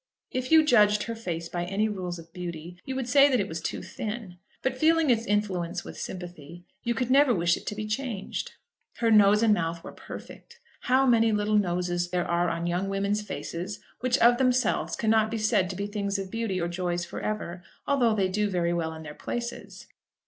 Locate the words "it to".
7.55-7.75